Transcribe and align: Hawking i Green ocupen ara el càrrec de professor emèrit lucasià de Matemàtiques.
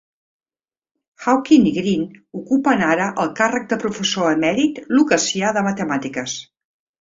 Hawking 1.25 1.67
i 1.71 1.73
Green 1.75 2.07
ocupen 2.39 2.81
ara 2.85 3.09
el 3.25 3.29
càrrec 3.41 3.69
de 3.75 3.79
professor 3.85 4.31
emèrit 4.39 4.81
lucasià 4.97 5.53
de 5.59 5.65
Matemàtiques. 5.71 6.37